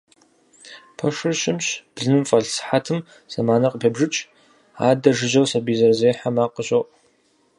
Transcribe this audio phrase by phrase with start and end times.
[0.97, 2.99] Пэшыр щымщ, блыным фӏэлъ сыхьэтым
[3.31, 4.21] зэманыр къыпебжыкӏ,
[4.87, 6.87] адэ жыжьэу сэбий зэрызехьэ макъ къыщоӏу.